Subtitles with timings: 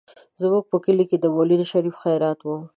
[0.41, 2.47] زموږ په کلي کې د مولود شريف خيرات و.